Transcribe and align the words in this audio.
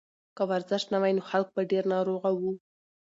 که 0.35 0.43
ورزش 0.51 0.83
نه 0.93 0.97
وای 1.01 1.13
نو 1.17 1.23
خلک 1.29 1.47
به 1.55 1.61
ډېر 1.71 1.83
ناروغه 1.93 2.29
وو. 2.39 2.51